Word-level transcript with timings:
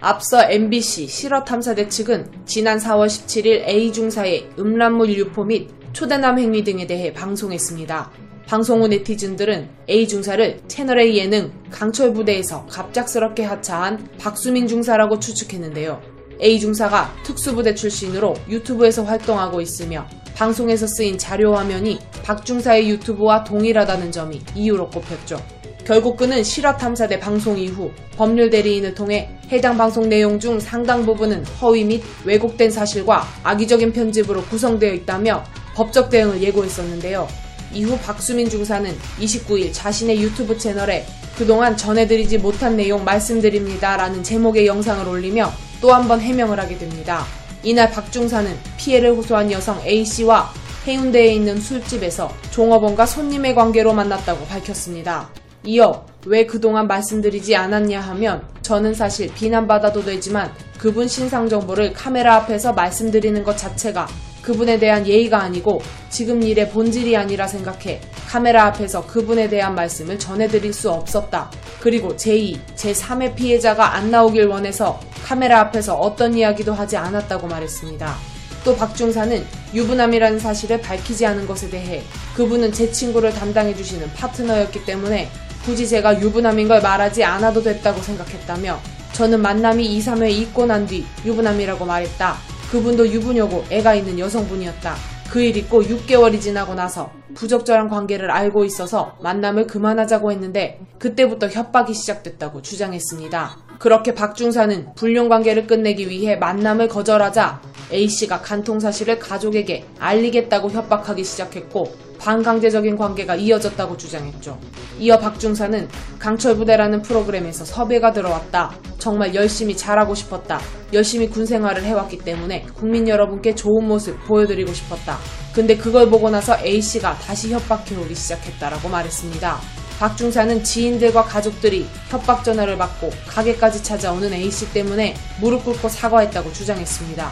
앞서 0.00 0.48
MBC 0.48 1.08
실화탐사대 1.08 1.88
측은 1.88 2.30
지난 2.44 2.78
4월 2.78 3.06
17일 3.06 3.66
A중사의 3.66 4.50
음란물 4.58 5.10
유포 5.16 5.44
및 5.44 5.68
초대남 5.92 6.38
행위 6.38 6.62
등에 6.62 6.86
대해 6.86 7.12
방송했습니다. 7.12 8.10
방송 8.46 8.80
후 8.80 8.88
네티즌들은 8.88 9.68
A중사를 9.90 10.62
채널A 10.68 11.16
예능 11.16 11.52
강철 11.70 12.12
부대에서 12.12 12.64
갑작스럽게 12.66 13.42
하차한 13.42 14.08
박수민 14.18 14.68
중사라고 14.68 15.18
추측했는데요. 15.18 16.00
A중사가 16.40 17.12
특수부대 17.24 17.74
출신으로 17.74 18.34
유튜브에서 18.48 19.02
활동하고 19.02 19.60
있으며 19.60 20.06
방송에서 20.36 20.86
쓰인 20.86 21.18
자료 21.18 21.56
화면이 21.56 21.98
박중사의 22.22 22.88
유튜브와 22.88 23.42
동일하다는 23.42 24.12
점이 24.12 24.40
이유로 24.54 24.90
꼽혔죠. 24.90 25.57
결국 25.88 26.18
그는 26.18 26.44
실화 26.44 26.76
탐사대 26.76 27.18
방송 27.18 27.56
이후 27.56 27.90
법률 28.14 28.50
대리인을 28.50 28.94
통해 28.94 29.30
해당 29.50 29.78
방송 29.78 30.06
내용 30.06 30.38
중 30.38 30.60
상당 30.60 31.06
부분은 31.06 31.46
허위 31.62 31.82
및 31.82 32.02
왜곡된 32.26 32.70
사실과 32.70 33.26
악의적인 33.42 33.94
편집으로 33.94 34.42
구성되어 34.42 34.92
있다며 34.92 35.42
법적 35.74 36.10
대응을 36.10 36.42
예고했었는데요. 36.42 37.26
이후 37.72 37.96
박수민 38.04 38.50
중사는 38.50 38.94
29일 39.18 39.70
자신의 39.72 40.20
유튜브 40.20 40.58
채널에 40.58 41.06
그동안 41.38 41.74
전해드리지 41.74 42.36
못한 42.36 42.76
내용 42.76 43.02
말씀드립니다 43.02 43.96
라는 43.96 44.22
제목의 44.22 44.66
영상을 44.66 45.08
올리며 45.08 45.50
또 45.80 45.94
한 45.94 46.06
번 46.06 46.20
해명을 46.20 46.60
하게 46.60 46.76
됩니다. 46.76 47.24
이날 47.62 47.90
박 47.90 48.12
중사는 48.12 48.54
피해를 48.76 49.16
호소한 49.16 49.50
여성 49.52 49.80
A씨와 49.86 50.52
해운대에 50.86 51.32
있는 51.32 51.58
술집에서 51.58 52.30
종업원과 52.50 53.06
손님의 53.06 53.54
관계로 53.54 53.94
만났다고 53.94 54.44
밝혔습니다. 54.44 55.30
이어 55.68 56.06
왜 56.24 56.46
그동안 56.46 56.86
말씀드리지 56.86 57.54
않았냐 57.54 58.00
하면 58.00 58.42
저는 58.62 58.94
사실 58.94 59.30
비난받아도 59.34 60.02
되지만 60.02 60.50
그분 60.78 61.06
신상 61.06 61.46
정보를 61.46 61.92
카메라 61.92 62.36
앞에서 62.36 62.72
말씀드리는 62.72 63.44
것 63.44 63.58
자체가 63.58 64.08
그분에 64.40 64.78
대한 64.78 65.06
예의가 65.06 65.42
아니고 65.42 65.82
지금 66.08 66.42
일의 66.42 66.70
본질이 66.70 67.14
아니라 67.18 67.46
생각해 67.46 68.00
카메라 68.26 68.64
앞에서 68.64 69.06
그분에 69.06 69.50
대한 69.50 69.74
말씀을 69.74 70.18
전해드릴 70.18 70.72
수 70.72 70.90
없었다. 70.90 71.50
그리고 71.80 72.16
제2, 72.16 72.58
제3의 72.74 73.34
피해자가 73.34 73.94
안 73.94 74.10
나오길 74.10 74.46
원해서 74.46 74.98
카메라 75.22 75.60
앞에서 75.60 75.96
어떤 75.96 76.32
이야기도 76.32 76.72
하지 76.72 76.96
않았다고 76.96 77.46
말했습니다. 77.46 78.16
또 78.64 78.74
박중사는 78.74 79.44
유부남이라는 79.74 80.38
사실을 80.38 80.80
밝히지 80.80 81.26
않은 81.26 81.46
것에 81.46 81.68
대해 81.68 82.02
그분은 82.34 82.72
제 82.72 82.90
친구를 82.90 83.34
담당해주시는 83.34 84.14
파트너였기 84.14 84.86
때문에 84.86 85.28
굳이 85.68 85.86
제가 85.86 86.18
유부남인 86.22 86.66
걸 86.66 86.80
말하지 86.80 87.22
않아도 87.24 87.62
됐다고 87.62 88.00
생각했다며 88.00 88.80
저는 89.12 89.42
만남이 89.42 89.84
2, 89.84 90.00
3회 90.00 90.30
있고 90.30 90.64
난 90.64 90.86
뒤 90.86 91.04
유부남이라고 91.26 91.84
말했다. 91.84 92.36
그분도 92.70 93.06
유부녀고 93.06 93.66
애가 93.70 93.94
있는 93.94 94.18
여성분이었다. 94.18 94.94
그 95.30 95.42
일 95.42 95.58
있고 95.58 95.82
6개월이 95.82 96.40
지나고 96.40 96.72
나서 96.72 97.12
부적절한 97.34 97.90
관계를 97.90 98.30
알고 98.30 98.64
있어서 98.64 99.18
만남을 99.20 99.66
그만하자고 99.66 100.32
했는데 100.32 100.80
그때부터 100.98 101.48
협박이 101.48 101.92
시작됐다고 101.92 102.62
주장했습니다. 102.62 103.58
그렇게 103.78 104.14
박 104.14 104.34
중사는 104.34 104.94
불륜 104.94 105.28
관계를 105.28 105.66
끝내기 105.66 106.08
위해 106.08 106.36
만남을 106.36 106.88
거절하자 106.88 107.60
A씨가 107.92 108.40
간통 108.40 108.80
사실을 108.80 109.18
가족에게 109.18 109.84
알리겠다고 109.98 110.70
협박하기 110.70 111.22
시작했고 111.24 112.07
반강제적인 112.18 112.96
관계가 112.96 113.36
이어졌다고 113.36 113.96
주장했죠. 113.96 114.58
이어 114.98 115.18
박중사는 115.18 115.88
강철 116.18 116.56
부대라는 116.56 117.02
프로그램에서 117.02 117.64
섭외가 117.64 118.12
들어왔다. 118.12 118.72
정말 118.98 119.34
열심히 119.34 119.76
잘하고 119.76 120.14
싶었다. 120.14 120.60
열심히 120.92 121.28
군 121.28 121.46
생활을 121.46 121.84
해왔기 121.84 122.18
때문에 122.18 122.66
국민 122.74 123.08
여러분께 123.08 123.54
좋은 123.54 123.86
모습 123.86 124.18
보여드리고 124.26 124.72
싶었다. 124.72 125.18
근데 125.54 125.76
그걸 125.76 126.10
보고 126.10 126.30
나서 126.30 126.56
A씨가 126.64 127.18
다시 127.18 127.52
협박해오기 127.52 128.14
시작했다라고 128.14 128.88
말했습니다. 128.88 129.58
박중사는 129.98 130.62
지인들과 130.62 131.24
가족들이 131.24 131.86
협박 132.08 132.44
전화를 132.44 132.78
받고 132.78 133.10
가게까지 133.26 133.82
찾아오는 133.82 134.32
A씨 134.32 134.72
때문에 134.72 135.14
무릎 135.40 135.64
꿇고 135.64 135.88
사과했다고 135.88 136.52
주장했습니다. 136.52 137.30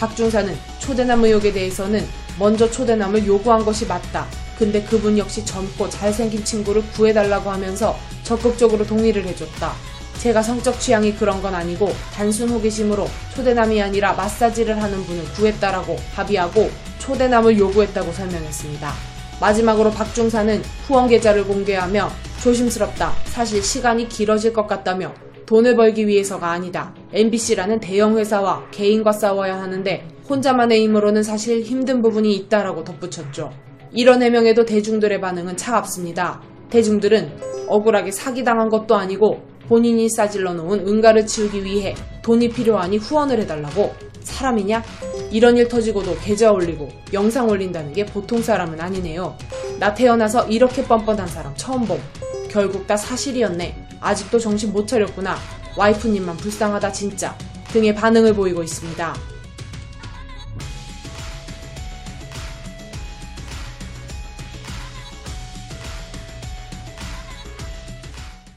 박중사는 0.00 0.54
초대남 0.78 1.24
의혹에 1.24 1.52
대해서는 1.52 2.06
먼저 2.38 2.70
초대남을 2.70 3.26
요구한 3.26 3.64
것이 3.64 3.86
맞다. 3.86 4.26
근데 4.58 4.82
그분 4.82 5.18
역시 5.18 5.44
젊고 5.44 5.88
잘생긴 5.90 6.44
친구를 6.44 6.82
구해달라고 6.92 7.50
하면서 7.50 7.96
적극적으로 8.22 8.86
동의를 8.86 9.26
해줬다. 9.26 9.74
제가 10.18 10.42
성적 10.42 10.80
취향이 10.80 11.14
그런 11.14 11.42
건 11.42 11.54
아니고 11.54 11.94
단순 12.14 12.48
호기심으로 12.48 13.08
초대남이 13.34 13.80
아니라 13.80 14.14
마사지를 14.14 14.82
하는 14.82 15.04
분을 15.04 15.24
구했다라고 15.34 15.96
합의하고 16.14 16.70
초대남을 16.98 17.58
요구했다고 17.58 18.12
설명했습니다. 18.12 18.92
마지막으로 19.40 19.90
박중사는 19.90 20.62
후원 20.86 21.08
계좌를 21.08 21.44
공개하며 21.44 22.10
조심스럽다. 22.42 23.12
사실 23.26 23.62
시간이 23.62 24.08
길어질 24.08 24.52
것 24.52 24.66
같다며 24.66 25.12
돈을 25.46 25.76
벌기 25.76 26.06
위해서가 26.06 26.50
아니다. 26.50 26.92
MBC라는 27.12 27.80
대형 27.80 28.18
회사와 28.18 28.66
개인과 28.72 29.12
싸워야 29.12 29.60
하는데 29.60 30.06
혼자만의 30.28 30.82
힘으로는 30.82 31.22
사실 31.22 31.62
힘든 31.62 32.02
부분이 32.02 32.34
있다라고 32.34 32.82
덧붙였죠. 32.82 33.52
이런 33.92 34.22
해명에도 34.22 34.64
대중들의 34.64 35.20
반응은 35.20 35.56
차갑습니다. 35.56 36.42
대중들은 36.68 37.30
억울하게 37.68 38.10
사기당한 38.10 38.68
것도 38.68 38.96
아니고 38.96 39.40
본인이 39.68 40.08
싸질러 40.08 40.54
놓은 40.54 40.86
응가를 40.86 41.26
치우기 41.26 41.64
위해 41.64 41.94
돈이 42.22 42.48
필요하니 42.48 42.98
후원을 42.98 43.40
해달라고 43.40 43.94
사람이냐? 44.20 44.82
이런 45.30 45.56
일 45.56 45.68
터지고도 45.68 46.16
계좌 46.20 46.50
올리고 46.50 46.88
영상 47.12 47.48
올린다는 47.48 47.92
게 47.92 48.04
보통 48.04 48.42
사람은 48.42 48.80
아니네요. 48.80 49.36
나 49.78 49.94
태어나서 49.94 50.48
이렇게 50.48 50.82
뻔뻔한 50.82 51.28
사람 51.28 51.54
처음 51.54 51.84
봄. 51.84 52.00
결국 52.50 52.86
다 52.86 52.96
사실이었네. 52.96 53.85
아직도 54.00 54.38
정신 54.38 54.72
못 54.72 54.86
차렸구나. 54.86 55.36
와이프님만 55.76 56.36
불쌍하다 56.36 56.92
진짜. 56.92 57.36
등의 57.68 57.94
반응을 57.94 58.34
보이고 58.34 58.62
있습니다. 58.62 59.14